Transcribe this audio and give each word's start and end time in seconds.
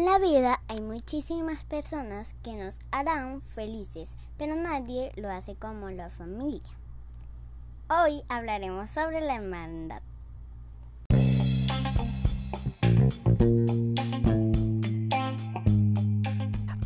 En 0.00 0.06
la 0.06 0.18
vida 0.18 0.62
hay 0.68 0.80
muchísimas 0.80 1.62
personas 1.64 2.34
que 2.42 2.56
nos 2.56 2.78
harán 2.90 3.42
felices, 3.54 4.16
pero 4.38 4.56
nadie 4.56 5.12
lo 5.16 5.28
hace 5.28 5.56
como 5.56 5.90
la 5.90 6.08
familia. 6.08 6.70
Hoy 7.90 8.22
hablaremos 8.30 8.88
sobre 8.88 9.20
la 9.20 9.34
hermandad. 9.34 10.00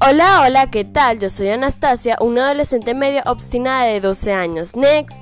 Hola, 0.00 0.42
hola, 0.44 0.70
¿qué 0.72 0.84
tal? 0.84 1.20
Yo 1.20 1.30
soy 1.30 1.50
Anastasia, 1.50 2.18
una 2.20 2.46
adolescente 2.46 2.94
medio 2.94 3.22
obstinada 3.26 3.84
de 3.84 4.00
12 4.00 4.32
años. 4.32 4.74
Next. 4.74 5.16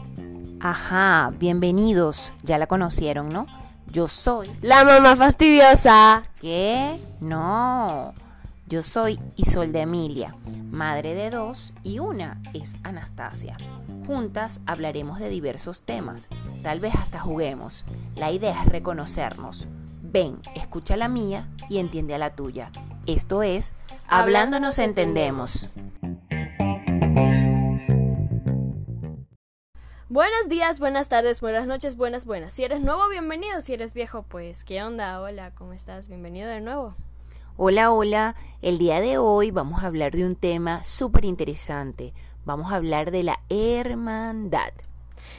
Ajá, 0.61 1.31
bienvenidos. 1.39 2.33
Ya 2.43 2.57
la 2.57 2.67
conocieron, 2.67 3.29
¿no? 3.29 3.47
Yo 3.93 4.09
soy... 4.09 4.51
La 4.63 4.87
mamá 4.87 5.17
fastidiosa. 5.17 6.23
¿Qué? 6.41 6.99
No. 7.21 8.15
Yo 8.67 8.83
soy 8.83 9.21
Isolde 9.37 9.83
Emilia, 9.83 10.35
madre 10.71 11.15
de 11.15 11.29
dos 11.29 11.75
y 11.83 11.99
una 11.99 12.41
es 12.55 12.79
Anastasia. 12.85 13.59
Juntas 14.07 14.61
hablaremos 14.65 15.19
de 15.19 15.29
diversos 15.29 15.83
temas, 15.83 16.31
tal 16.63 16.81
vez 16.81 16.95
hasta 16.95 17.21
juguemos. 17.21 17.85
La 18.17 18.31
idea 18.33 18.63
es 18.63 18.67
reconocernos. 18.71 19.69
Ven, 20.01 20.41
escucha 20.55 20.97
la 20.97 21.09
mía 21.09 21.51
y 21.69 21.77
entiende 21.77 22.15
a 22.15 22.19
la 22.19 22.35
tuya. 22.35 22.73
Esto 23.07 23.43
es 23.43 23.75
Hablando 24.09 24.59
nos 24.59 24.79
entendemos. 24.79 25.75
Buenos 30.13 30.51
días, 30.51 30.79
buenas 30.79 31.09
tardes, 31.09 31.41
buenas 31.41 31.67
noches, 31.67 31.97
buenas, 31.97 32.27
buenas. 32.27 32.53
Si 32.53 32.63
eres 32.63 32.83
nuevo, 32.83 33.09
bienvenido. 33.09 33.63
Si 33.63 33.73
eres 33.73 33.95
viejo, 33.95 34.25
pues, 34.25 34.63
¿qué 34.63 34.83
onda? 34.83 35.19
Hola, 35.23 35.53
¿cómo 35.55 35.73
estás? 35.73 36.07
Bienvenido 36.07 36.51
de 36.51 36.61
nuevo. 36.61 36.95
Hola, 37.57 37.91
hola. 37.91 38.37
El 38.61 38.77
día 38.77 39.01
de 39.01 39.17
hoy 39.17 39.51
vamos 39.53 39.83
a 39.83 39.87
hablar 39.87 40.13
de 40.13 40.27
un 40.27 40.37
tema 40.37 40.85
súper 40.85 41.25
interesante. 41.25 42.13
Vamos 42.45 42.71
a 42.71 42.77
hablar 42.77 43.11
de 43.11 43.23
la 43.23 43.41
hermandad. 43.49 44.75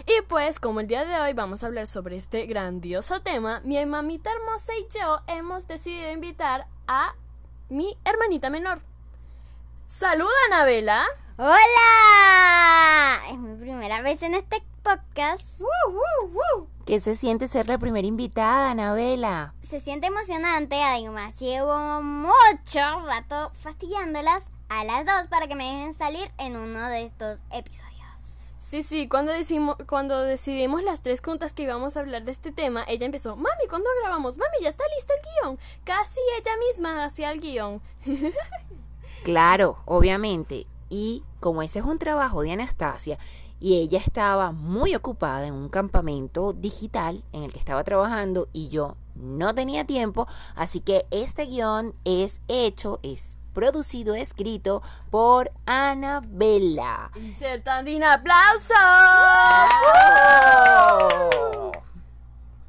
Y 0.07 0.23
pues, 0.27 0.59
como 0.59 0.79
el 0.79 0.87
día 0.87 1.05
de 1.05 1.21
hoy 1.21 1.33
vamos 1.33 1.63
a 1.63 1.67
hablar 1.67 1.85
sobre 1.85 2.15
este 2.15 2.47
grandioso 2.47 3.21
tema, 3.21 3.61
mi 3.63 3.85
mamita 3.85 4.31
hermosa 4.31 4.73
y 4.75 4.87
yo 4.91 5.19
hemos 5.27 5.67
decidido 5.67 6.11
invitar 6.11 6.65
a 6.87 7.13
mi 7.69 7.95
hermanita 8.05 8.49
menor. 8.49 8.81
¡Saluda, 9.87 10.33
Anabela! 10.47 11.05
¡Hola! 11.37 13.02
Vez 14.03 14.21
en 14.21 14.33
este 14.33 14.61
podcast. 14.83 15.47
¿Qué 16.85 16.99
se 16.99 17.15
siente 17.15 17.47
ser 17.47 17.69
la 17.69 17.77
primera 17.77 18.05
invitada, 18.05 18.71
Anabela? 18.71 19.53
Se 19.63 19.79
siente 19.79 20.07
emocionante, 20.07 20.75
además 20.83 21.39
llevo 21.39 22.01
mucho 22.01 22.99
rato 23.05 23.53
fastidiándolas 23.61 24.43
a 24.67 24.83
las 24.83 25.05
dos 25.05 25.27
para 25.29 25.47
que 25.47 25.55
me 25.55 25.63
dejen 25.63 25.93
salir 25.93 26.29
en 26.37 26.57
uno 26.57 26.89
de 26.89 27.05
estos 27.05 27.39
episodios. 27.49 27.93
Sí, 28.57 28.83
sí, 28.83 29.07
cuando, 29.07 29.31
decimos, 29.31 29.77
cuando 29.87 30.19
decidimos 30.19 30.83
las 30.83 31.01
tres 31.01 31.21
juntas 31.21 31.53
que 31.53 31.63
íbamos 31.63 31.95
a 31.95 32.01
hablar 32.01 32.25
de 32.25 32.33
este 32.33 32.51
tema, 32.51 32.83
ella 32.89 33.05
empezó, 33.05 33.37
mami, 33.37 33.67
¿cuándo 33.69 33.89
grabamos? 34.01 34.37
Mami, 34.37 34.57
ya 34.63 34.67
está 34.67 34.83
listo 34.97 35.13
el 35.13 35.29
guion. 35.29 35.59
Casi 35.85 36.19
ella 36.41 36.51
misma 36.67 37.05
hacía 37.05 37.31
el 37.31 37.39
guion. 37.39 37.81
claro, 39.23 39.77
obviamente. 39.85 40.67
Y 40.93 41.23
como 41.39 41.63
ese 41.63 41.79
es 41.79 41.85
un 41.85 41.97
trabajo 41.97 42.43
de 42.43 42.51
Anastasia, 42.51 43.17
y 43.59 43.77
ella 43.77 43.97
estaba 43.97 44.51
muy 44.51 44.93
ocupada 44.93 45.47
en 45.47 45.55
un 45.55 45.67
campamento 45.67 46.53
digital 46.53 47.23
en 47.31 47.41
el 47.41 47.51
que 47.51 47.57
estaba 47.57 47.83
trabajando 47.83 48.47
y 48.53 48.69
yo 48.69 48.95
no 49.15 49.55
tenía 49.55 49.85
tiempo, 49.85 50.27
así 50.55 50.81
que 50.81 51.07
este 51.09 51.47
guion 51.47 51.95
es 52.05 52.41
hecho, 52.47 52.99
es 53.01 53.39
producido, 53.55 54.13
escrito 54.13 54.83
por 55.09 55.51
Anabela. 55.65 57.09
Insertando 57.15 57.89
un 57.89 58.03
aplauso. 58.03 58.75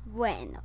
Bueno, 0.06 0.62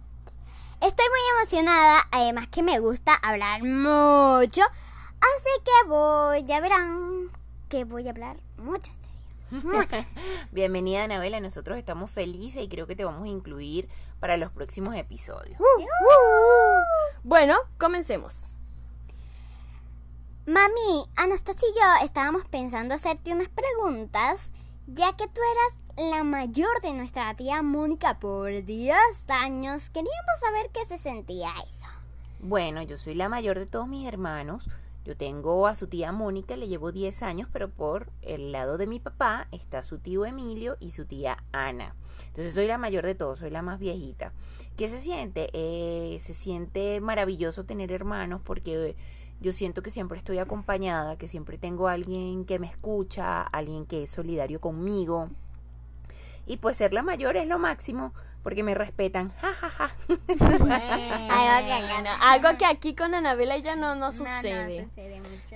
estoy 0.79 1.05
muy 1.09 1.41
emocionada, 1.41 2.07
además 2.13 2.47
que 2.47 2.63
me 2.63 2.79
gusta 2.79 3.15
hablar 3.21 3.63
mucho, 3.63 4.61
así 4.61 5.63
que 5.65 5.89
voy, 5.89 6.45
ya 6.45 6.61
verán 6.61 7.37
que 7.69 7.85
voy 7.85 8.07
a 8.07 8.11
hablar 8.11 8.37
mucho. 8.57 8.91
Bienvenida 10.51 11.03
Anabela, 11.03 11.39
nosotros 11.39 11.77
estamos 11.77 12.11
felices 12.11 12.61
y 12.61 12.67
creo 12.69 12.85
que 12.85 12.95
te 12.95 13.05
vamos 13.05 13.23
a 13.23 13.29
incluir 13.29 13.89
para 14.19 14.37
los 14.37 14.51
próximos 14.51 14.95
episodios. 14.95 15.59
Bueno, 17.23 17.55
comencemos. 17.77 18.53
Mami, 20.45 21.09
Anastasia 21.15 21.67
y 21.67 21.79
yo 21.79 22.05
estábamos 22.05 22.47
pensando 22.47 22.95
hacerte 22.95 23.33
unas 23.33 23.49
preguntas, 23.49 24.51
ya 24.87 25.15
que 25.15 25.27
tú 25.27 25.41
eras 25.41 26.09
la 26.11 26.23
mayor 26.23 26.81
de 26.81 26.93
nuestra 26.93 27.33
tía 27.35 27.61
Mónica 27.61 28.19
por 28.19 28.63
10 28.63 28.97
años. 29.29 29.89
Queríamos 29.89 30.39
saber 30.39 30.69
qué 30.71 30.85
se 30.87 30.97
sentía 30.97 31.51
eso. 31.67 31.87
Bueno, 32.39 32.81
yo 32.83 32.97
soy 32.97 33.15
la 33.15 33.29
mayor 33.29 33.59
de 33.59 33.65
todos 33.65 33.87
mis 33.87 34.07
hermanos. 34.07 34.69
Yo 35.09 35.17
tengo 35.17 35.65
a 35.65 35.73
su 35.73 35.87
tía 35.87 36.11
Mónica, 36.11 36.55
le 36.55 36.67
llevo 36.67 36.91
10 36.91 37.23
años, 37.23 37.49
pero 37.51 37.67
por 37.67 38.11
el 38.21 38.51
lado 38.51 38.77
de 38.77 38.85
mi 38.85 38.99
papá 38.99 39.47
está 39.51 39.81
su 39.81 39.97
tío 39.97 40.23
Emilio 40.23 40.77
y 40.79 40.91
su 40.91 41.05
tía 41.05 41.43
Ana. 41.51 41.95
Entonces 42.27 42.53
soy 42.53 42.67
la 42.67 42.77
mayor 42.77 43.03
de 43.07 43.15
todos, 43.15 43.39
soy 43.39 43.49
la 43.49 43.63
más 43.63 43.79
viejita. 43.79 44.33
¿Qué 44.77 44.87
se 44.87 45.01
siente? 45.01 45.49
Eh, 45.53 46.19
se 46.19 46.35
siente 46.35 47.01
maravilloso 47.01 47.65
tener 47.65 47.91
hermanos 47.91 48.41
porque 48.43 48.95
yo 49.41 49.51
siento 49.51 49.81
que 49.81 49.89
siempre 49.89 50.19
estoy 50.19 50.37
acompañada, 50.37 51.17
que 51.17 51.27
siempre 51.27 51.57
tengo 51.57 51.87
alguien 51.87 52.45
que 52.45 52.59
me 52.59 52.67
escucha, 52.67 53.41
alguien 53.41 53.87
que 53.87 54.03
es 54.03 54.11
solidario 54.11 54.61
conmigo. 54.61 55.31
Y 56.45 56.57
pues 56.57 56.77
ser 56.77 56.93
la 56.93 57.01
mayor 57.01 57.35
es 57.35 57.47
lo 57.47 57.57
máximo, 57.57 58.13
porque 58.43 58.61
me 58.61 58.75
respetan. 58.75 59.31
Ja, 59.41 59.55
ja, 59.55 59.69
ja. 59.71 59.95
Algo, 62.21 62.57
que 62.57 62.65
aquí 62.65 62.95
con 62.95 63.13
Anabela 63.13 63.57
ya 63.57 63.75
no, 63.75 63.95
no 63.95 64.11
sucede. 64.11 64.87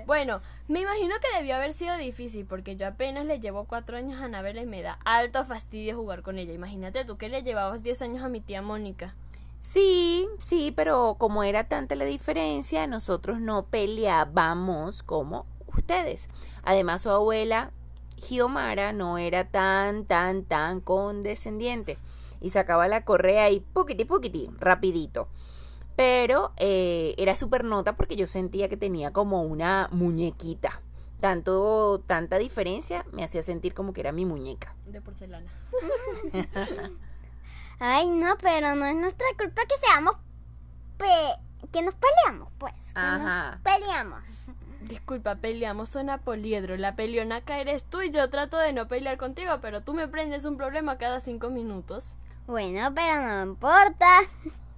Bueno, 0.05 0.41
me 0.67 0.81
imagino 0.81 1.15
que 1.21 1.37
debió 1.37 1.55
haber 1.55 1.73
sido 1.73 1.97
difícil, 1.97 2.45
porque 2.45 2.75
yo 2.75 2.87
apenas 2.87 3.25
le 3.25 3.39
llevo 3.39 3.65
cuatro 3.65 3.97
años 3.97 4.21
a 4.21 4.25
Anabela 4.25 4.61
y 4.61 4.65
me 4.65 4.81
da 4.81 4.99
alto 5.05 5.43
fastidio 5.45 5.95
jugar 5.95 6.21
con 6.21 6.37
ella. 6.37 6.53
Imagínate 6.53 7.05
tú 7.05 7.17
que 7.17 7.29
le 7.29 7.43
llevabas 7.43 7.83
diez 7.83 8.01
años 8.01 8.23
a 8.23 8.29
mi 8.29 8.41
tía 8.41 8.61
Mónica. 8.61 9.15
Sí, 9.61 10.27
sí, 10.39 10.73
pero 10.75 11.15
como 11.17 11.43
era 11.43 11.63
tanta 11.63 11.95
la 11.95 12.05
diferencia, 12.05 12.85
nosotros 12.85 13.39
no 13.39 13.65
peleábamos 13.67 15.03
como 15.03 15.45
ustedes. 15.67 16.27
Además, 16.63 17.01
su 17.01 17.09
abuela 17.09 17.71
Giomara 18.17 18.91
no 18.91 19.17
era 19.17 19.45
tan, 19.45 20.05
tan, 20.05 20.43
tan 20.43 20.81
condescendiente 20.81 21.97
y 22.43 22.51
sacaba 22.51 22.87
la 22.87 23.03
correa 23.03 23.49
y 23.49 23.61
poquiti, 23.61 24.05
poquiti, 24.05 24.51
rapidito. 24.59 25.29
Pero 25.95 26.53
eh, 26.57 27.15
era 27.17 27.33
súper 27.33 27.63
nota 27.63 27.95
porque 27.95 28.15
yo 28.15 28.27
sentía 28.27 28.69
que 28.69 28.77
tenía 28.77 29.11
como 29.11 29.41
una 29.41 29.89
muñequita. 29.91 30.81
Tanto, 31.19 32.03
tanta 32.05 32.37
diferencia 32.37 33.05
me 33.13 33.23
hacía 33.23 33.41
sentir 33.41 33.73
como 33.73 33.93
que 33.93 34.01
era 34.01 34.11
mi 34.11 34.25
muñeca. 34.25 34.75
De 34.85 35.01
porcelana. 35.01 35.49
Ay, 37.79 38.09
no, 38.09 38.35
pero 38.41 38.75
no 38.75 38.85
es 38.85 38.95
nuestra 38.95 39.25
culpa 39.37 39.61
que 39.65 39.75
seamos 39.87 40.15
que 41.71 41.81
nos 41.81 41.95
peleamos, 41.95 42.49
pues. 42.57 42.73
Ajá. 42.93 43.59
peleamos. 43.63 44.23
Disculpa, 44.81 45.35
peleamos, 45.35 45.89
suena 45.89 46.19
poliedro. 46.19 46.77
La 46.77 46.95
peleonaca 46.95 47.59
eres 47.59 47.85
tú 47.85 48.01
y 48.01 48.11
yo 48.11 48.29
trato 48.29 48.57
de 48.57 48.73
no 48.73 48.87
pelear 48.87 49.17
contigo, 49.17 49.59
pero 49.61 49.81
tú 49.81 49.93
me 49.93 50.07
prendes 50.07 50.45
un 50.45 50.57
problema 50.57 50.97
cada 50.97 51.19
cinco 51.19 51.49
minutos. 51.49 52.17
Bueno, 52.45 52.93
pero 52.93 53.21
no 53.21 53.43
importa. 53.43 54.21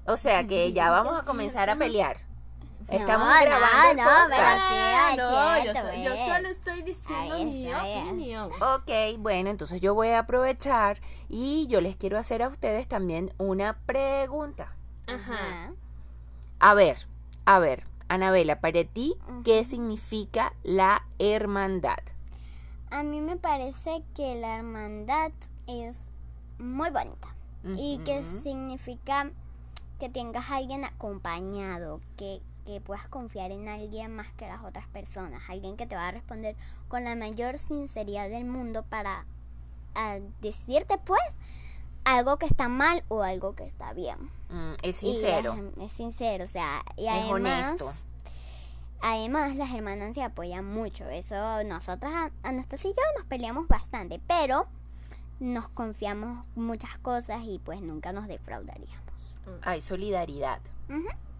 O 0.05 0.17
sea 0.17 0.45
que 0.45 0.71
ya 0.73 0.91
vamos 0.91 1.19
a 1.19 1.25
comenzar 1.25 1.69
a 1.69 1.75
pelear. 1.75 2.17
Estamos 2.87 3.27
grabando. 3.41 4.03
No, 4.03 4.29
no, 4.29 5.15
no, 5.17 6.03
yo, 6.03 6.15
solo 6.15 6.49
estoy 6.49 6.83
diciendo 6.83 7.43
mi 7.43 7.73
opinión. 7.73 8.51
Ok, 8.61 9.17
bueno, 9.17 9.49
entonces 9.49 9.81
yo 9.81 9.95
voy 9.95 10.09
a 10.09 10.19
aprovechar 10.19 11.01
y 11.27 11.65
yo 11.65 11.81
les 11.81 11.95
quiero 11.95 12.19
hacer 12.19 12.43
a 12.43 12.47
ustedes 12.47 12.87
también 12.87 13.33
una 13.39 13.77
pregunta. 13.87 14.75
Ajá. 15.07 15.73
A 16.59 16.73
ver, 16.75 17.07
a 17.45 17.57
ver, 17.57 17.87
Anabela, 18.07 18.59
para 18.59 18.83
ti, 18.83 19.15
¿qué 19.43 19.63
significa 19.63 20.53
la 20.61 21.07
hermandad? 21.17 21.97
A 22.91 23.01
mí 23.01 23.19
me 23.19 23.35
parece 23.35 24.03
que 24.15 24.35
la 24.35 24.57
hermandad 24.57 25.31
es 25.65 26.11
muy 26.59 26.91
bonita 26.91 27.35
y 27.77 27.99
que 27.99 28.23
significa 28.43 29.31
que 29.99 30.09
tengas 30.09 30.49
a 30.51 30.57
alguien 30.57 30.83
acompañado, 30.83 32.01
que 32.17 32.41
que 32.65 32.81
puedas 32.81 33.07
confiar 33.07 33.51
en 33.51 33.69
alguien 33.69 34.15
más 34.15 34.31
que 34.33 34.47
las 34.47 34.63
otras 34.63 34.87
personas, 34.87 35.41
alguien 35.47 35.77
que 35.77 35.85
te 35.85 35.95
va 35.95 36.07
a 36.07 36.11
responder 36.11 36.55
con 36.87 37.03
la 37.03 37.15
mayor 37.15 37.59
sinceridad 37.59 38.29
del 38.29 38.45
mundo 38.45 38.83
para 38.83 39.25
decirte 40.41 40.97
pues 40.97 41.21
algo 42.03 42.37
que 42.37 42.45
está 42.45 42.67
mal 42.67 43.03
o 43.07 43.23
algo 43.23 43.55
que 43.55 43.65
está 43.65 43.93
bien. 43.93 44.29
Mm, 44.49 44.73
es 44.81 44.97
sincero. 44.97 45.71
Es, 45.79 45.91
sincero, 45.91 46.43
o 46.43 46.47
sea, 46.47 46.83
y 46.97 47.07
es 47.07 47.31
honesto. 47.31 47.93
además 49.01 49.55
las 49.55 49.71
hermanas 49.73 50.15
se 50.15 50.23
apoyan 50.23 50.65
mucho. 50.65 51.05
Eso 51.05 51.63
nosotras, 51.63 52.31
Anastasia 52.43 52.89
y 52.89 52.93
yo 52.93 53.03
nos 53.17 53.27
peleamos 53.27 53.67
bastante, 53.67 54.19
pero 54.27 54.67
nos 55.39 55.67
confiamos 55.69 56.45
muchas 56.55 56.97
cosas 56.99 57.43
y 57.45 57.59
pues 57.59 57.81
nunca 57.81 58.11
nos 58.11 58.27
defraudaríamos. 58.27 59.35
Hay 59.61 59.81
solidaridad. 59.81 60.59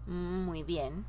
Muy 0.06 0.62
bien. 0.62 1.04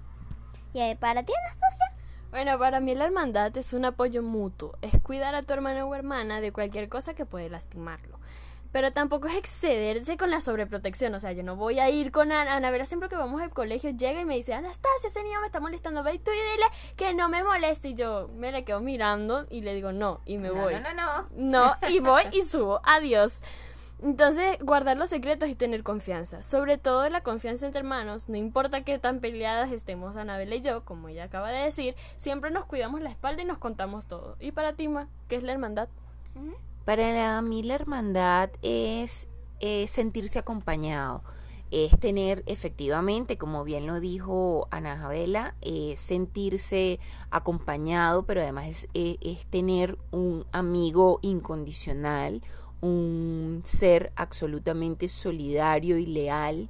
¿Y 0.73 0.95
para 0.95 1.23
ti, 1.23 1.33
Anastasia? 1.45 1.93
Bueno, 2.29 2.59
para 2.59 2.79
mí 2.79 2.93
la 2.93 3.05
hermandad 3.05 3.55
es 3.57 3.73
un 3.73 3.85
apoyo 3.85 4.21
mutuo, 4.21 4.77
es 4.81 4.99
cuidar 5.01 5.33
a 5.33 5.43
tu 5.43 5.53
hermano 5.53 5.85
o 5.85 5.95
hermana 5.95 6.41
de 6.41 6.51
cualquier 6.51 6.89
cosa 6.89 7.13
que 7.13 7.25
puede 7.25 7.49
lastimarlo. 7.49 8.19
Pero 8.71 8.91
tampoco 8.91 9.27
es 9.27 9.35
excederse 9.35 10.17
con 10.17 10.29
la 10.29 10.41
sobreprotección, 10.41 11.13
o 11.15 11.19
sea, 11.19 11.31
yo 11.31 11.43
no 11.43 11.55
voy 11.55 11.79
a 11.79 11.89
ir 11.89 12.11
con 12.11 12.31
Ana, 12.31 12.55
Ana 12.55 12.71
Vera 12.71 12.85
siempre 12.85 13.09
que 13.09 13.15
vamos 13.15 13.41
al 13.41 13.51
colegio 13.51 13.91
llega 13.91 14.21
y 14.21 14.25
me 14.25 14.35
dice, 14.35 14.53
Anastasia, 14.53 15.07
ese 15.07 15.23
niño 15.23 15.39
me 15.39 15.45
está 15.45 15.59
molestando, 15.59 16.03
ve 16.03 16.15
y 16.15 16.19
tú 16.19 16.31
y 16.31 16.51
dile 16.51 16.65
que 16.95 17.13
no 17.13 17.29
me 17.29 17.43
moleste 17.43 17.89
y 17.89 17.93
yo 17.93 18.29
me 18.35 18.51
le 18.51 18.63
quedo 18.63 18.81
mirando 18.81 19.45
y 19.49 19.61
le 19.61 19.73
digo 19.73 19.91
no 19.91 20.21
y 20.25 20.37
me 20.37 20.51
voy. 20.51 20.75
No, 20.75 20.93
no, 20.93 20.93
no. 20.93 21.27
No, 21.31 21.89
y 21.89 21.99
voy 22.01 22.23
y 22.31 22.41
subo, 22.41 22.81
adiós. 22.83 23.41
Entonces, 24.01 24.59
guardar 24.59 24.95
los 24.95 25.09
secretos 25.09 25.49
y 25.49 25.55
tener 25.55 25.81
confianza. 25.81 26.43
Sobre 26.43 26.77
todo 26.77 27.09
la 27.09 27.21
confianza 27.21 27.65
entre 27.65 27.79
hermanos. 27.79 28.29
No 28.29 28.37
importa 28.37 28.83
qué 28.83 28.99
tan 28.99 29.19
peleadas 29.19 29.71
estemos 29.71 30.17
Anabela 30.17 30.55
y 30.55 30.61
yo, 30.61 30.85
como 30.85 31.09
ella 31.09 31.23
acaba 31.23 31.49
de 31.51 31.63
decir, 31.63 31.95
siempre 32.15 32.51
nos 32.51 32.65
cuidamos 32.65 33.01
la 33.01 33.09
espalda 33.09 33.41
y 33.41 33.45
nos 33.45 33.57
contamos 33.57 34.05
todo. 34.05 34.37
¿Y 34.39 34.51
para 34.51 34.73
ti, 34.73 34.87
Ma, 34.87 35.07
qué 35.27 35.37
es 35.37 35.43
la 35.43 35.53
hermandad? 35.53 35.89
Para 36.87 37.41
mí 37.41 37.63
la 37.63 37.75
hermandad 37.75 38.49
es 38.61 39.27
sentirse 39.89 40.39
acompañado. 40.39 41.21
Es 41.69 41.99
tener 41.99 42.43
efectivamente, 42.45 43.37
como 43.37 43.65
bien 43.65 43.85
lo 43.85 43.99
dijo 43.99 44.69
Ana 44.71 44.97
Javela, 44.97 45.53
sentirse 45.97 47.01
acompañado, 47.29 48.25
pero 48.25 48.39
además 48.39 48.87
es 48.93 49.45
tener 49.47 49.97
un 50.11 50.45
amigo 50.53 51.19
incondicional, 51.23 52.41
un 52.79 53.59
ser 53.65 54.13
absolutamente 54.15 55.09
solidario 55.09 55.97
y 55.97 56.05
leal. 56.05 56.69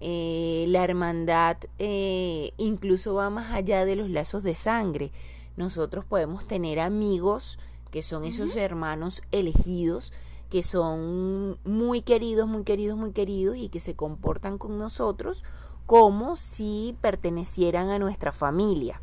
Eh, 0.00 0.64
la 0.66 0.82
hermandad 0.82 1.58
eh, 1.78 2.54
incluso 2.56 3.14
va 3.14 3.30
más 3.30 3.52
allá 3.52 3.84
de 3.84 3.94
los 3.94 4.10
lazos 4.10 4.42
de 4.42 4.56
sangre. 4.56 5.12
Nosotros 5.56 6.04
podemos 6.04 6.44
tener 6.48 6.80
amigos 6.80 7.60
que 7.92 8.02
son 8.02 8.24
esos 8.24 8.56
hermanos 8.56 9.22
elegidos, 9.30 10.12
que 10.50 10.62
son 10.62 11.58
muy 11.64 12.00
queridos, 12.00 12.48
muy 12.48 12.64
queridos, 12.64 12.96
muy 12.98 13.12
queridos 13.12 13.56
y 13.56 13.68
que 13.68 13.80
se 13.80 13.94
comportan 13.94 14.58
con 14.58 14.78
nosotros 14.78 15.44
como 15.86 16.36
si 16.36 16.96
pertenecieran 17.02 17.90
a 17.90 17.98
nuestra 17.98 18.32
familia. 18.32 19.00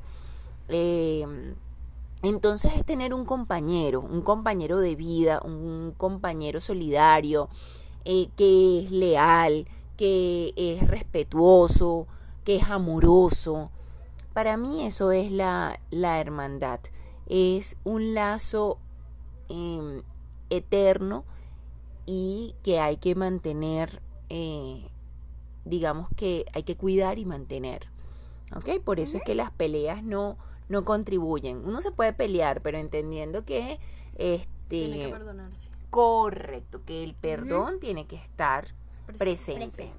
Eh, 0.70 1.56
entonces 2.24 2.76
es 2.76 2.84
tener 2.84 3.14
un 3.14 3.26
compañero, 3.26 4.02
un 4.02 4.24
compañero 4.24 4.80
de 4.80 4.96
vida, 4.96 5.40
un 5.46 5.94
compañero 5.96 6.60
solidario, 6.60 7.48
eh, 8.06 8.30
que 8.36 8.80
es 8.84 8.92
leal, 8.92 9.68
que 9.98 10.52
es 10.56 10.88
respetuoso, 10.88 12.08
que 12.44 12.56
es 12.56 12.70
amoroso. 12.70 13.70
Para 14.34 14.58
mí 14.58 14.84
eso 14.84 15.12
es 15.12 15.32
la, 15.32 15.80
la 15.92 16.20
hermandad. 16.20 16.80
Es 17.30 17.78
un 17.84 18.14
lazo 18.14 18.80
em, 19.48 20.04
eterno 20.50 21.26
y 22.06 22.56
que 22.64 22.80
hay 22.80 22.98
que 22.98 23.16
mantener, 23.16 24.02
eh, 24.30 24.90
digamos 25.66 26.10
que 26.16 26.46
hay 26.54 26.64
que 26.64 26.76
cuidar 26.76 27.20
y 27.20 27.26
mantener. 27.26 27.88
¿Ok? 28.56 28.82
Por 28.84 29.00
eso 29.00 29.18
es 29.18 29.24
que 29.24 29.36
las 29.36 29.52
peleas 29.52 30.04
no, 30.04 30.38
no 30.70 30.84
contribuyen. 30.84 31.58
Uno 31.64 31.82
se 31.82 31.92
puede 31.92 32.14
pelear, 32.14 32.62
pero 32.62 32.80
entendiendo 32.80 33.46
que 33.46 33.80
este 34.16 34.50
tiene 34.70 35.06
que 35.06 35.10
perdonarse. 35.10 35.70
Correcto, 35.90 36.84
que 36.86 37.04
el 37.04 37.16
perdón 37.16 37.80
tiene 37.80 38.06
que 38.06 38.16
estar 38.16 38.68
presente. 39.18 39.92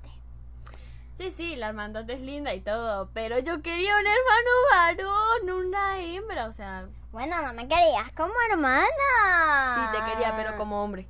Sí, 1.21 1.31
sí, 1.31 1.57
la 1.57 1.69
hermandad 1.69 2.09
es 2.09 2.23
linda 2.23 2.55
y 2.55 2.63
todo, 2.63 3.11
pero 3.13 3.39
yo 3.39 3.61
quería 3.61 3.95
un 3.95 4.07
hermano 4.07 5.05
varón, 5.05 5.67
una 5.67 6.01
hembra, 6.01 6.47
o 6.47 6.53
sea... 6.53 6.89
Bueno, 7.13 7.37
no 7.43 7.53
me 7.53 7.69
querías 7.69 8.11
como 8.17 8.33
hermana. 8.51 8.87
Sí, 9.75 9.99
te 9.99 10.11
quería, 10.11 10.35
pero 10.35 10.57
como 10.57 10.83
hombre. 10.83 11.07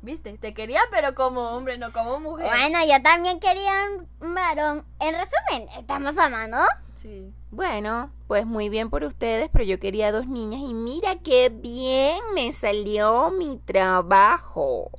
¿Viste? 0.00 0.38
Te 0.38 0.54
quería, 0.54 0.80
pero 0.90 1.14
como 1.14 1.50
hombre, 1.50 1.76
no 1.76 1.92
como 1.92 2.18
mujer. 2.18 2.46
Bueno, 2.46 2.78
yo 2.88 3.02
también 3.02 3.40
quería 3.40 3.74
un 4.20 4.34
varón. 4.34 4.86
En 5.00 5.14
resumen, 5.14 5.68
¿estamos 5.76 6.16
amando? 6.16 6.56
Sí. 6.94 7.30
Bueno, 7.50 8.10
pues 8.26 8.46
muy 8.46 8.70
bien 8.70 8.88
por 8.88 9.04
ustedes, 9.04 9.50
pero 9.52 9.64
yo 9.64 9.78
quería 9.78 10.12
dos 10.12 10.28
niñas 10.28 10.62
y 10.62 10.72
mira 10.72 11.16
qué 11.16 11.50
bien 11.50 12.20
me 12.34 12.54
salió 12.54 13.30
mi 13.32 13.58
trabajo. 13.58 14.90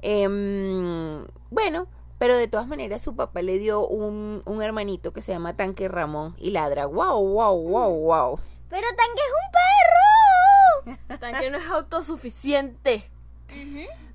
Em, 0.00 1.26
bueno, 1.50 1.88
pero 2.18 2.36
de 2.36 2.48
todas 2.48 2.66
maneras 2.66 3.02
su 3.02 3.16
papá 3.16 3.42
le 3.42 3.58
dio 3.58 3.86
un, 3.86 4.42
un 4.44 4.62
hermanito 4.62 5.12
que 5.12 5.22
se 5.22 5.32
llama 5.32 5.56
Tanque 5.56 5.88
Ramón 5.88 6.34
y 6.38 6.50
ladra, 6.50 6.86
wow, 6.86 7.22
wow, 7.22 7.56
wow, 7.56 7.94
wow. 7.94 8.40
Pero 8.68 8.86
Tanque 8.88 9.22
es 9.24 10.94
un 10.94 10.96
perro. 11.06 11.18
Tanque 11.18 11.50
no 11.50 11.58
es 11.58 11.66
autosuficiente. 11.66 13.10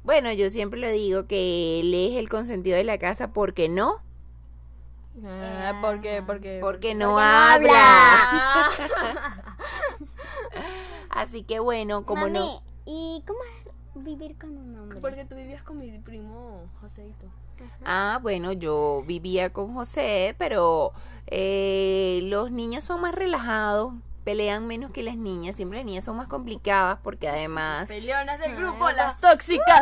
Bueno, 0.04 0.32
yo 0.32 0.50
siempre 0.50 0.80
lo 0.80 0.90
digo 0.90 1.28
que 1.28 1.80
él 1.80 1.94
es 1.94 2.18
el 2.18 2.30
consentido 2.30 2.78
de 2.78 2.84
la 2.84 2.98
casa 2.98 3.32
porque 3.32 3.70
no 3.70 4.02
Ah, 5.26 5.78
¿Por 5.80 6.00
qué? 6.00 6.24
Porque, 6.26 6.58
porque 6.62 6.96
no 6.96 7.20
habla. 7.20 8.70
Así 11.10 11.44
que 11.44 11.60
bueno, 11.60 12.06
como 12.06 12.28
no. 12.28 12.64
¿Y 12.86 13.24
cómo 13.28 13.40
es 13.44 13.63
vivir 13.96 14.38
con 14.38 14.58
un 14.58 14.78
hombre? 14.78 15.00
Porque 15.00 15.26
tú 15.26 15.36
vivías 15.36 15.64
con 15.64 15.78
mi 15.78 15.98
primo 16.00 16.70
Joséito. 16.82 17.28
Ah, 17.86 18.20
bueno, 18.22 18.52
yo 18.52 19.04
vivía 19.06 19.52
con 19.52 19.74
José, 19.74 20.36
pero 20.38 20.92
eh, 21.28 22.22
los 22.24 22.52
niños 22.52 22.84
son 22.84 23.02
más 23.02 23.14
relajados 23.14 23.94
pelean 24.24 24.66
menos 24.68 24.92
que 24.92 25.04
las 25.04 25.18
niñas. 25.18 25.56
Siempre 25.56 25.80
las 25.80 25.86
niñas 25.86 26.04
son 26.04 26.18
más 26.18 26.28
complicadas 26.28 27.00
porque 27.04 27.28
además... 27.28 27.90
Peleonas 27.90 28.40
del 28.40 28.56
grupo, 28.56 28.90
las 28.92 29.20
tóxicas. 29.20 29.82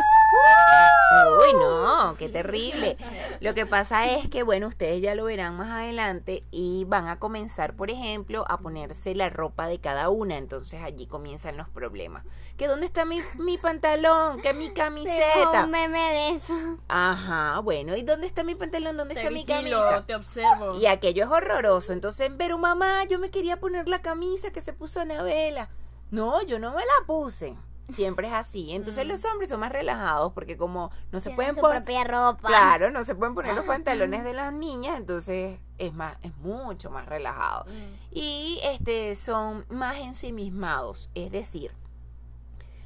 Uy, 1.40 1.52
no, 1.54 2.16
qué 2.16 2.28
terrible. 2.28 2.96
Lo 3.40 3.54
que 3.54 3.66
pasa 3.66 4.10
es 4.10 4.28
que, 4.28 4.42
bueno, 4.42 4.68
ustedes 4.68 5.00
ya 5.02 5.14
lo 5.14 5.24
verán 5.24 5.56
más 5.56 5.68
adelante 5.68 6.44
y 6.50 6.84
van 6.86 7.06
a 7.08 7.18
comenzar, 7.18 7.74
por 7.74 7.90
ejemplo, 7.90 8.44
a 8.48 8.58
ponerse 8.58 9.14
la 9.14 9.28
ropa 9.28 9.66
de 9.66 9.78
cada 9.78 10.08
una. 10.08 10.38
Entonces 10.38 10.82
allí 10.82 11.06
comienzan 11.06 11.56
los 11.56 11.68
problemas. 11.68 12.24
¿Que 12.56 12.66
dónde 12.66 12.86
está 12.86 13.04
mi, 13.04 13.20
mi 13.38 13.58
pantalón? 13.58 14.40
¿Que 14.40 14.54
mi 14.54 14.70
camiseta? 14.70 15.64
un 15.64 15.70
meme 15.70 15.98
de 15.98 16.28
eso. 16.30 16.54
Ajá, 16.88 17.60
bueno, 17.60 17.96
¿y 17.96 18.02
dónde 18.02 18.26
está 18.26 18.42
mi 18.42 18.54
pantalón? 18.54 18.96
¿Dónde 18.96 19.14
está 19.14 19.30
mi 19.30 19.44
camisa? 19.44 20.04
Te 20.06 20.14
observo. 20.14 20.78
Y 20.78 20.86
aquello 20.86 21.24
es 21.24 21.30
horroroso. 21.30 21.92
Entonces, 21.92 22.30
pero 22.38 22.58
mamá, 22.58 23.04
yo 23.04 23.18
me 23.18 23.30
quería 23.30 23.60
poner 23.60 23.88
la 23.88 24.00
camisa 24.00 24.50
que 24.50 24.62
se 24.62 24.72
puso 24.72 25.00
Anabela. 25.00 25.68
No, 26.10 26.42
yo 26.42 26.58
no 26.58 26.72
me 26.72 26.80
la 26.80 27.06
puse. 27.06 27.56
Siempre 27.92 28.28
es 28.28 28.34
así. 28.34 28.72
Entonces 28.72 29.06
los 29.06 29.24
hombres 29.24 29.48
son 29.48 29.60
más 29.60 29.72
relajados 29.72 30.32
porque 30.32 30.56
como 30.56 30.90
no 31.10 31.20
se 31.20 31.30
pueden 31.30 31.54
poner 31.56 32.08
ropa. 32.08 32.48
Claro, 32.48 32.90
no 32.90 33.04
se 33.04 33.14
pueden 33.14 33.34
poner 33.34 33.54
los 33.54 33.64
pantalones 33.66 34.24
de 34.24 34.32
las 34.32 34.52
niñas, 34.52 34.96
entonces 34.96 35.58
es 35.78 35.92
más 35.92 36.16
es 36.22 36.36
mucho 36.38 36.90
más 36.90 37.06
relajado. 37.06 37.66
Y 38.10 38.60
este 38.64 39.14
son 39.14 39.66
más 39.68 39.96
ensimismados, 39.96 41.10
es 41.14 41.30
decir, 41.32 41.72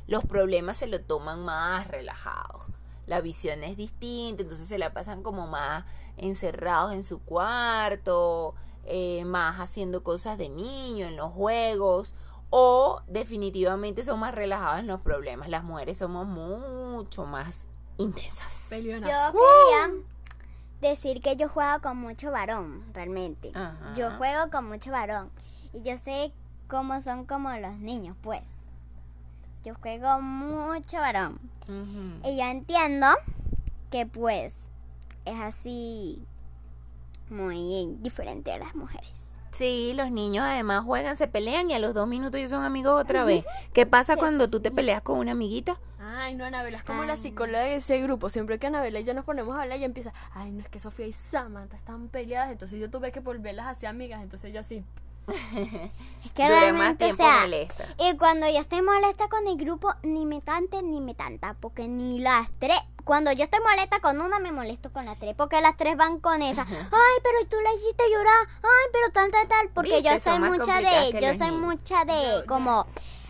los 0.07 0.25
problemas 0.25 0.77
se 0.79 0.87
lo 0.87 1.01
toman 1.01 1.45
más 1.45 1.89
relajados. 1.89 2.63
La 3.07 3.21
visión 3.21 3.63
es 3.63 3.77
distinta, 3.77 4.43
entonces 4.43 4.67
se 4.67 4.79
la 4.79 4.93
pasan 4.93 5.23
como 5.23 5.47
más 5.47 5.85
encerrados 6.17 6.93
en 6.93 7.05
su 7.05 7.21
cuarto, 7.21 8.55
eh, 8.85 9.25
más 9.25 9.61
haciendo 9.61 10.03
cosas 10.03 10.39
de 10.39 10.49
niño, 10.49 11.07
en 11.07 11.17
los 11.17 11.33
juegos, 11.33 12.15
o 12.59 13.03
definitivamente 13.07 14.03
son 14.03 14.19
más 14.19 14.35
relajados 14.35 14.81
en 14.81 14.87
los 14.87 15.03
problemas. 15.03 15.51
Las 15.51 15.63
mujeres 15.63 15.99
somos 15.99 16.27
mucho 16.27 17.27
más 17.27 17.67
intensas. 17.99 18.69
Yo 18.71 19.39
quería 19.39 20.03
decir 20.81 21.21
que 21.21 21.37
yo 21.37 21.51
juego 21.51 21.83
con 21.83 21.99
mucho 21.99 22.31
varón, 22.31 22.83
realmente. 22.95 23.53
Yo 23.95 24.11
juego 24.13 24.51
con 24.51 24.67
mucho 24.69 24.91
varón. 24.91 25.31
Y 25.75 25.83
yo 25.83 25.99
sé 25.99 26.33
cómo 26.67 27.03
son 27.03 27.27
como 27.27 27.51
los 27.51 27.77
niños, 27.77 28.17
pues. 28.23 28.41
Yo 29.63 29.75
juego 29.75 30.23
mucho 30.23 30.97
varón. 30.97 31.39
Y 32.25 32.39
yo 32.39 32.45
entiendo 32.45 33.07
que 33.91 34.07
pues 34.07 34.65
es 35.27 35.41
así 35.41 36.25
muy 37.29 37.99
diferente 38.01 38.51
a 38.51 38.59
las 38.59 38.75
mujeres. 38.75 39.16
Sí, 39.57 39.95
los 39.97 40.11
niños 40.11 40.45
además 40.45 40.85
juegan, 40.85 41.17
se 41.17 41.29
pelean 41.29 41.71
y 41.71 41.75
a 41.75 41.79
los 41.79 41.95
dos 41.95 42.07
minutos 42.07 42.39
ya 42.39 42.47
son 42.47 42.63
amigos 42.63 43.01
otra 43.01 43.25
vez. 43.25 43.43
¿Qué 43.73 43.87
pasa 43.87 44.19
cuando 44.19 44.51
tú 44.51 44.61
te 44.61 44.71
peleas 44.71 45.01
con 45.01 45.19
una 45.19 45.33
amiguita? 45.33 45.81
Ay, 45.99 46.35
no, 46.35 46.45
Anabela, 46.45 46.77
es 46.77 46.83
como 46.83 47.05
la 47.05 47.17
psicóloga 47.17 47.61
de 47.61 47.77
ese 47.77 48.03
grupo. 48.03 48.29
Siempre 48.29 48.59
que 48.59 48.67
Anabela 48.67 49.01
y 49.01 49.05
yo 49.05 49.15
nos 49.15 49.25
ponemos 49.25 49.57
a 49.57 49.63
hablar, 49.63 49.79
ella 49.79 49.87
empieza, 49.87 50.13
ay, 50.35 50.51
no, 50.51 50.61
es 50.61 50.69
que 50.69 50.79
Sofía 50.79 51.07
y 51.07 51.15
Samantha 51.15 51.75
están 51.75 52.09
peleadas, 52.09 52.53
entonces 52.53 52.79
yo 52.79 52.91
tuve 52.91 53.13
que 53.13 53.21
volverlas 53.21 53.67
hacia 53.67 53.89
amigas, 53.89 54.23
entonces 54.23 54.53
yo 54.53 54.61
así. 54.61 54.85
Es 56.25 56.33
que 56.33 56.49
realmente, 56.49 57.13
o 57.13 57.17
sea, 57.17 57.47
y 57.49 58.17
cuando 58.17 58.49
yo 58.49 58.59
estoy 58.59 58.83
molesta 58.83 59.29
con 59.29 59.47
el 59.47 59.57
grupo, 59.57 59.93
ni 60.03 60.25
me 60.25 60.41
cante 60.41 60.83
ni 60.83 61.01
me 61.01 61.15
tanta, 61.15 61.55
porque 61.55 61.89
ni 61.89 62.19
las 62.21 62.51
tres, 62.59 62.79
cuando 63.05 63.33
yo 63.33 63.45
estoy 63.45 63.61
molesta 63.61 64.01
con 64.01 64.21
una, 64.21 64.39
me 64.39 64.53
molesto 64.53 64.93
con 64.93 65.07
las 65.07 65.19
tres, 65.19 65.35
porque 65.37 65.61
las 65.61 65.77
tres 65.77 65.97
van 65.97 66.21
con 66.21 66.43
esa, 66.43 66.63
ay, 66.69 67.21
pero 67.23 67.49
tú 67.49 67.57
la 67.63 67.73
hiciste 67.75 68.05
llorar, 68.11 68.49
ay, 68.63 68.87
pero 68.93 69.13
tal, 69.13 69.31
tal, 69.31 69.49
tal, 69.49 69.69
porque 69.71 70.03
yo 70.03 70.19
soy 70.21 70.39
mucha 70.39 70.81
de, 70.81 71.21
yo 71.21 71.37
soy 71.37 71.51
mucha 71.53 72.05
de, 72.05 72.45
como, 72.47 72.87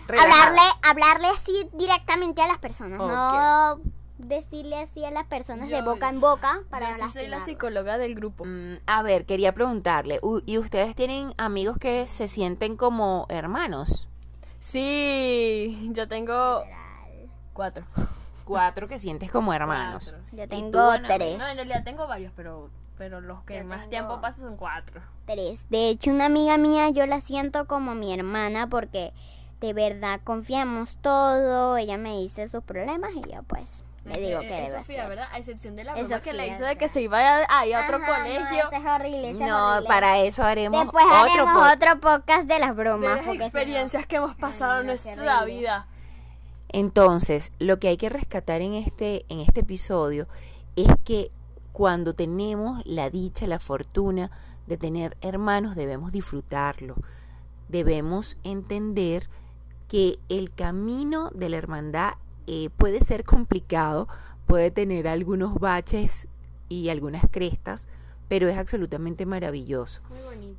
hablarle, 0.09 0.63
hablarle 0.83 1.29
así 1.29 1.69
directamente 1.73 2.43
a 2.43 2.49
las 2.49 2.59
personas, 2.59 2.99
no 2.99 3.81
decirle 4.29 4.79
así 4.79 5.05
a 5.05 5.11
las 5.11 5.27
personas 5.27 5.69
de 5.69 5.83
boca 5.83 6.09
en 6.09 6.21
boca 6.21 6.63
para 6.71 6.97
yo 6.97 7.09
soy 7.09 7.27
la 7.29 7.45
psicóloga 7.45 7.99
del 7.99 8.15
grupo. 8.15 8.45
Mm, 8.45 8.79
a 8.87 9.03
ver, 9.03 9.27
quería 9.27 9.53
preguntarle, 9.53 10.21
¿y 10.47 10.59
ustedes 10.59 10.95
tienen 10.95 11.33
amigos 11.39 11.79
que 11.79 12.07
se 12.07 12.29
sienten 12.29 12.77
como 12.77 13.27
hermanos? 13.29 14.09
Sí, 14.61 15.91
yo 15.93 16.09
tengo 16.09 16.65
cuatro. 17.53 17.85
Cuatro 18.45 18.89
que 18.89 18.99
sientes 18.99 19.31
como 19.31 19.53
hermanos. 19.53 20.15
Yo 20.33 20.49
tengo 20.49 20.93
tres. 21.07 21.39
No, 21.39 21.47
en 21.49 21.57
realidad 21.57 21.85
tengo 21.85 22.07
varios, 22.07 22.33
pero 22.37 22.71
pero 22.99 23.21
los 23.21 23.43
que 23.45 23.63
más 23.63 23.89
tiempo 23.91 24.21
pasan 24.21 24.45
son 24.45 24.57
cuatro. 24.57 25.03
Tres. 25.27 25.69
De 25.69 25.91
hecho, 25.91 26.11
una 26.11 26.27
amiga 26.27 26.57
mía 26.57 26.89
yo 26.91 27.07
la 27.07 27.21
siento 27.21 27.67
como 27.67 27.95
mi 27.95 28.13
hermana 28.15 28.69
porque 28.69 29.13
de 29.61 29.73
verdad 29.73 30.21
confiamos 30.25 30.97
todo. 31.01 31.77
Ella 31.77 31.99
me 31.99 32.19
dice 32.19 32.49
sus 32.49 32.63
problemas 32.65 33.11
y 33.15 33.33
yo 33.33 33.43
pues 33.47 33.85
le 34.07 34.21
digo 34.21 34.41
que 34.41 34.47
debe 34.47 34.71
Sofía, 34.71 35.09
¿verdad? 35.09 35.29
A 35.33 35.39
excepción 35.39 35.77
de 35.77 35.85
la 35.85 35.95
broma 35.95 36.21
que 36.21 36.33
le 36.33 36.49
hizo 36.49 36.65
de 36.65 36.77
que 36.77 36.89
se 36.89 37.01
iba 37.01 37.19
a, 37.19 37.45
a, 37.45 37.85
otro 37.85 38.01
colegio. 38.01 38.71
No, 38.71 38.79
es 38.79 38.85
horrible, 38.85 39.33
no 39.33 39.81
para 39.87 40.21
eso 40.21 40.43
haremos 40.45 40.83
Después 40.83 41.05
otro 41.05 41.19
haremos 41.19 41.73
otro 41.75 42.01
podcast 42.01 42.49
de 42.49 42.59
las 42.59 42.77
bromas. 42.77 43.21
De 43.21 43.35
las 43.35 43.35
experiencias 43.35 44.07
que 44.07 44.17
hemos 44.17 44.37
pasado 44.37 44.81
en 44.81 44.87
nuestra 44.87 45.45
vida. 45.45 45.89
Entonces, 46.69 47.53
lo 47.59 47.79
que 47.79 47.89
hay 47.89 47.97
que 47.97 48.09
rescatar 48.09 48.61
en 48.61 48.75
este, 48.75 49.25
en 49.29 49.41
este 49.41 49.61
episodio 49.61 50.29
es 50.77 50.89
que 51.05 51.31
cuando 51.73 52.15
tenemos 52.15 52.83
la 52.85 53.11
dicha, 53.11 53.47
la 53.47 53.59
fortuna 53.59 54.31
de 54.67 54.77
tener 54.77 55.17
hermanos, 55.21 55.75
debemos 55.75 56.13
disfrutarlo. 56.13 56.97
Debemos 57.69 58.37
entender 58.45 59.29
que 59.89 60.19
el 60.29 60.53
camino 60.53 61.31
de 61.31 61.49
la 61.49 61.57
hermandad 61.57 62.15
eh, 62.47 62.71
puede 62.77 63.01
ser 63.01 63.25
complicado, 63.25 64.09
puede 64.47 64.71
tener 64.71 65.09
algunos 65.09 65.55
baches 65.55 66.29
y 66.69 66.89
algunas 66.89 67.25
crestas, 67.31 67.89
pero 68.29 68.49
es 68.49 68.59
absolutamente 68.59 69.27
maravilloso. 69.27 70.01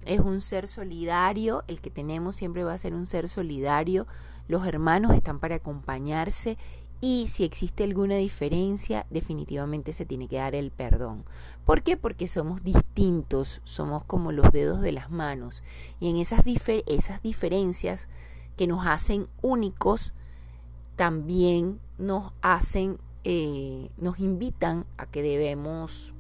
Es 0.06 0.20
un 0.20 0.42
ser 0.42 0.68
solidario, 0.68 1.64
el 1.68 1.82
que 1.82 1.90
tenemos 1.90 2.36
siempre 2.36 2.64
va 2.64 2.74
a 2.74 2.78
ser 2.78 2.94
un 2.94 3.06
ser 3.06 3.28
solidario, 3.30 4.08
los 4.48 4.66
hermanos 4.66 5.14
están 5.14 5.40
para 5.40 5.56
acompañarse 5.56 6.58
y 7.00 7.28
si 7.28 7.44
existe 7.44 7.84
alguna 7.84 8.16
diferencia, 8.16 9.06
definitivamente 9.10 9.94
se 9.94 10.06
tiene 10.06 10.28
que 10.28 10.38
dar 10.38 10.56
el 10.56 10.72
perdón. 10.72 11.26
¿Por 11.64 11.84
qué? 11.84 11.96
Porque 11.96 12.28
somos 12.28 12.64
distintos, 12.64 13.62
somos 13.66 14.04
como 14.06 14.32
los 14.32 14.52
dedos 14.52 14.82
de 14.82 14.94
las 14.94 15.12
manos 15.12 15.62
y 16.00 16.10
en 16.10 16.16
esas, 16.16 16.46
esas 16.48 17.22
diferencias 17.22 18.08
que 18.56 18.66
nos 18.66 18.88
hacen 18.88 19.28
únicos, 19.42 20.14
también 20.98 21.80
nos 21.98 22.34
hacen, 22.42 23.00
eh, 23.24 23.90
nos 23.98 24.20
invitan 24.20 24.86
a 24.98 25.06
que 25.06 25.22
debemos 25.22 26.14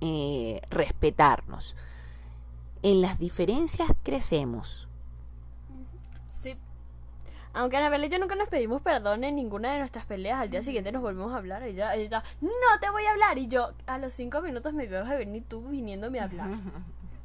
eh, 0.00 0.62
respetarnos. 0.70 1.76
En 2.82 3.02
las 3.02 3.18
diferencias 3.18 3.90
crecemos. 4.02 4.88
Sí. 6.30 6.56
Aunque 7.52 7.76
Anabel 7.76 8.04
y 8.04 8.08
yo 8.08 8.18
nunca 8.18 8.36
nos 8.36 8.48
pedimos 8.48 8.80
perdón 8.80 9.24
en 9.24 9.34
ninguna 9.34 9.72
de 9.72 9.78
nuestras 9.78 10.06
peleas, 10.06 10.38
al 10.38 10.50
día 10.50 10.62
siguiente 10.62 10.92
nos 10.92 11.02
volvemos 11.02 11.34
a 11.34 11.36
hablar. 11.36 11.62
Y 11.64 11.72
ella, 11.72 11.94
ella 11.94 12.22
no 12.40 12.80
te 12.80 12.88
voy 12.88 13.04
a 13.04 13.10
hablar. 13.10 13.36
Y 13.36 13.48
yo, 13.48 13.72
a 13.86 13.98
los 13.98 14.12
cinco 14.12 14.40
minutos 14.40 14.72
me 14.72 14.86
veo 14.86 15.04
a 15.04 15.14
venir 15.14 15.44
tú 15.46 15.68
viniéndome 15.68 16.20
a 16.20 16.24
hablar. 16.24 16.50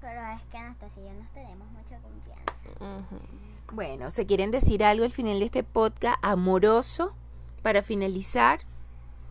Pero 0.02 0.22
es 0.34 0.42
que 0.52 0.58
Anastasia 0.58 1.04
y 1.04 1.06
yo 1.06 1.14
nos 1.14 1.32
tenemos 1.34 1.68
mucha 1.72 2.00
confianza. 2.00 3.16
Bueno, 3.76 4.10
¿se 4.10 4.26
quieren 4.26 4.52
decir 4.52 4.86
algo 4.86 5.04
al 5.04 5.12
final 5.12 5.38
de 5.40 5.46
este 5.48 5.62
podcast 5.62 6.18
amoroso? 6.22 7.14
Para 7.62 7.84
finalizar, 7.84 8.62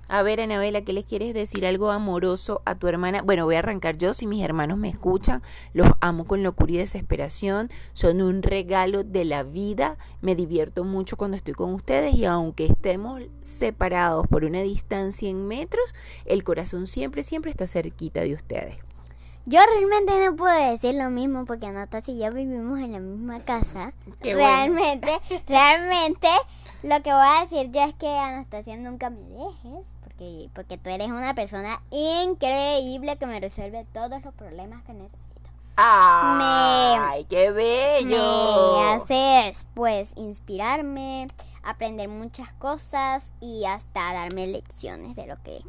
a 0.07 0.23
ver, 0.23 0.39
Anabela, 0.39 0.83
¿qué 0.83 0.93
les 0.93 1.07
quieres 1.07 1.33
decir 1.33 1.65
algo 1.65 1.91
amoroso 1.91 2.61
a 2.67 2.75
tu 2.75 2.87
hermana? 2.87 3.23
Bueno, 3.23 3.47
voy 3.47 3.55
a 3.55 3.61
arrancar 3.61 3.97
yo, 3.97 4.13
si 4.13 4.27
mis 4.27 4.45
hermanos 4.45 4.77
me 4.77 4.91
escuchan, 4.91 5.43
los 5.73 5.89
amo 6.03 6.27
con 6.27 6.43
locura 6.43 6.73
y 6.73 6.77
desesperación, 6.77 7.71
son 7.95 8.21
un 8.21 8.43
regalo 8.43 9.03
de 9.03 9.25
la 9.25 9.45
vida, 9.45 9.97
me 10.21 10.35
divierto 10.35 10.85
mucho 10.85 11.17
cuando 11.17 11.39
estoy 11.39 11.55
con 11.55 11.73
ustedes 11.73 12.13
y 12.13 12.27
aunque 12.27 12.67
estemos 12.67 13.23
separados 13.41 14.27
por 14.27 14.45
una 14.45 14.61
distancia 14.61 15.31
en 15.31 15.47
metros, 15.47 15.95
el 16.27 16.45
corazón 16.45 16.87
siempre, 16.87 17.23
siempre 17.23 17.51
está 17.51 17.67
cerquita 17.67 18.21
de 18.21 18.35
ustedes. 18.35 18.77
Yo 19.47 19.61
realmente 19.67 20.13
no 20.25 20.37
puedo 20.37 20.73
decir 20.73 20.95
lo 20.95 21.11
mismo 21.11 21.45
porque 21.45 21.67
Anastasia 21.67 22.15
y 22.15 22.19
yo 22.19 22.33
vivimos 22.33 22.79
en 22.79 22.93
la 22.93 22.99
misma 22.99 23.41
casa. 23.41 23.93
realmente, 24.23 25.11
realmente, 25.47 26.29
lo 26.83 27.03
que 27.03 27.13
voy 27.13 27.27
a 27.27 27.41
decir 27.43 27.71
yo 27.71 27.83
es 27.83 27.95
que 27.95 28.09
Anastasia 28.09 28.77
nunca 28.79 29.11
me 29.11 29.21
dejes 29.21 29.85
porque, 30.03 30.49
porque 30.55 30.79
tú 30.79 30.89
eres 30.89 31.09
una 31.09 31.35
persona 31.35 31.83
increíble 31.91 33.19
que 33.19 33.27
me 33.27 33.39
resuelve 33.39 33.85
todos 33.93 34.25
los 34.25 34.33
problemas 34.33 34.83
que 34.85 34.95
necesito. 34.95 35.19
¡Ay, 35.77 37.27
qué 37.29 37.51
bello! 37.51 38.79
Me 38.79 38.93
haces, 38.95 39.67
pues, 39.75 40.11
inspirarme, 40.17 41.29
aprender 41.63 42.09
muchas 42.09 42.51
cosas 42.55 43.25
y 43.41 43.67
hasta 43.67 44.15
darme 44.15 44.47
lecciones 44.47 45.17
de 45.17 45.27
lo 45.27 45.43
que 45.43 45.61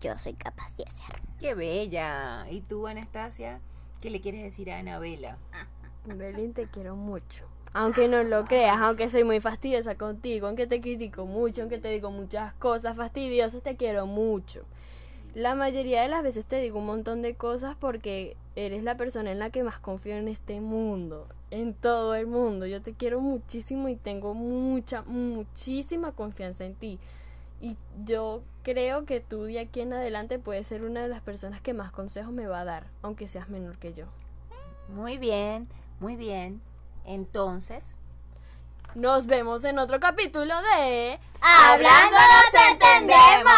yo 0.00 0.18
soy 0.18 0.34
capaz 0.34 0.76
de 0.76 0.84
hacer. 0.84 1.20
¡Qué 1.38 1.54
bella! 1.54 2.46
¿Y 2.50 2.60
tú, 2.60 2.86
Anastasia? 2.86 3.60
¿Qué 4.00 4.10
le 4.10 4.20
quieres 4.20 4.42
decir 4.42 4.70
a 4.70 4.78
Anabela? 4.78 5.38
Belín, 6.04 6.52
te 6.52 6.66
quiero 6.66 6.96
mucho. 6.96 7.44
Aunque 7.74 8.06
no 8.06 8.22
lo 8.22 8.44
creas, 8.44 8.78
aunque 8.80 9.08
soy 9.08 9.24
muy 9.24 9.40
fastidiosa 9.40 9.94
contigo, 9.94 10.46
aunque 10.46 10.66
te 10.66 10.80
critico 10.80 11.24
mucho, 11.24 11.62
aunque 11.62 11.78
te 11.78 11.88
digo 11.88 12.10
muchas 12.10 12.52
cosas 12.54 12.96
fastidiosas, 12.96 13.62
te 13.62 13.76
quiero 13.76 14.06
mucho. 14.06 14.64
La 15.34 15.54
mayoría 15.54 16.02
de 16.02 16.08
las 16.08 16.22
veces 16.22 16.44
te 16.44 16.60
digo 16.60 16.80
un 16.80 16.86
montón 16.86 17.22
de 17.22 17.34
cosas 17.34 17.74
porque 17.80 18.36
eres 18.54 18.82
la 18.82 18.98
persona 18.98 19.32
en 19.32 19.38
la 19.38 19.48
que 19.48 19.62
más 19.62 19.78
confío 19.78 20.16
en 20.16 20.28
este 20.28 20.60
mundo, 20.60 21.26
en 21.50 21.72
todo 21.72 22.14
el 22.14 22.26
mundo. 22.26 22.66
Yo 22.66 22.82
te 22.82 22.92
quiero 22.92 23.20
muchísimo 23.20 23.88
y 23.88 23.96
tengo 23.96 24.34
mucha, 24.34 25.02
muchísima 25.02 26.12
confianza 26.12 26.66
en 26.66 26.74
ti. 26.74 26.98
Y 27.62 27.76
yo 28.04 28.42
creo 28.64 29.06
que 29.06 29.20
tú 29.20 29.44
de 29.44 29.60
aquí 29.60 29.80
en 29.80 29.92
adelante 29.92 30.40
puedes 30.40 30.66
ser 30.66 30.82
una 30.82 31.00
de 31.00 31.08
las 31.08 31.20
personas 31.20 31.60
que 31.60 31.72
más 31.74 31.92
consejos 31.92 32.32
me 32.32 32.48
va 32.48 32.60
a 32.60 32.64
dar, 32.64 32.88
aunque 33.02 33.28
seas 33.28 33.48
menor 33.48 33.78
que 33.78 33.94
yo. 33.94 34.06
Muy 34.88 35.16
bien, 35.16 35.68
muy 36.00 36.16
bien. 36.16 36.60
Entonces, 37.04 37.94
nos 38.96 39.26
vemos 39.26 39.64
en 39.64 39.78
otro 39.78 40.00
capítulo 40.00 40.54
de 40.76 41.20
Hablando 41.40 42.16
nos 42.16 42.52
entendemos. 42.72 43.52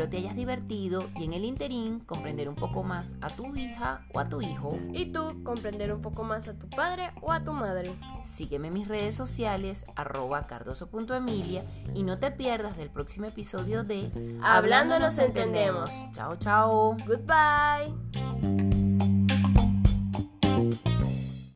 Espero 0.00 0.12
te 0.12 0.16
hayas 0.16 0.34
divertido 0.34 1.10
y 1.14 1.24
en 1.24 1.34
el 1.34 1.44
interín 1.44 2.00
comprender 2.00 2.48
un 2.48 2.54
poco 2.54 2.82
más 2.82 3.14
a 3.20 3.28
tu 3.28 3.54
hija 3.54 4.00
o 4.14 4.18
a 4.18 4.30
tu 4.30 4.40
hijo. 4.40 4.78
Y 4.94 5.12
tú 5.12 5.42
comprender 5.44 5.92
un 5.92 6.00
poco 6.00 6.24
más 6.24 6.48
a 6.48 6.58
tu 6.58 6.70
padre 6.70 7.10
o 7.20 7.32
a 7.32 7.44
tu 7.44 7.52
madre. 7.52 7.92
Sígueme 8.24 8.68
en 8.68 8.74
mis 8.74 8.88
redes 8.88 9.14
sociales, 9.14 9.84
arroba 9.96 10.44
cardoso.emilia 10.44 11.66
y 11.94 12.02
no 12.02 12.18
te 12.18 12.30
pierdas 12.30 12.78
del 12.78 12.88
próximo 12.88 13.26
episodio 13.26 13.84
de 13.84 14.10
Hablando 14.42 14.98
nos 14.98 15.18
entendemos. 15.18 15.90
Chao, 16.14 16.36
chao. 16.36 16.96
Goodbye. 17.06 18.69